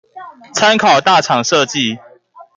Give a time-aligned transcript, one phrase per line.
[0.55, 1.99] 參考大廠設計